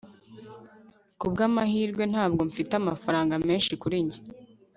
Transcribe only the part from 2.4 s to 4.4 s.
mfite amafaranga menshi kuri njye